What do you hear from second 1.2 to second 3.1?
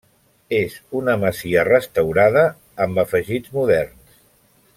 masia restaurada amb